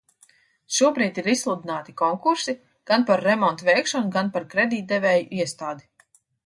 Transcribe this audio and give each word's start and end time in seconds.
Šobrīd 0.77 1.19
ir 1.23 1.29
izsludināti 1.33 1.95
konkursi 2.03 2.57
gan 2.93 3.07
par 3.11 3.25
remontu 3.29 3.69
veikšanu, 3.71 4.13
gan 4.19 4.35
par 4.39 4.53
kredītdevēju 4.57 5.35
iestādi. 5.45 5.91